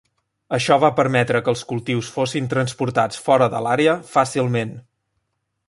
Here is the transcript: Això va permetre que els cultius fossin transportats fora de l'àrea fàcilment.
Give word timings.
Això 0.57 0.77
va 0.83 0.89
permetre 0.99 1.41
que 1.47 1.51
els 1.53 1.61
cultius 1.73 2.09
fossin 2.15 2.49
transportats 2.55 3.21
fora 3.29 3.51
de 3.55 3.63
l'àrea 3.67 3.97
fàcilment. 4.17 4.73